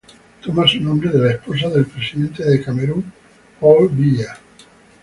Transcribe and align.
Toma 0.43 0.67
su 0.67 0.79
nombre 0.81 1.11
de 1.11 1.19
la 1.19 1.31
esposa 1.33 1.69
del 1.69 1.85
presidente 1.85 2.43
de 2.43 2.59
Camerún, 2.63 3.13
Paul 3.59 3.87
Biya. 3.91 4.35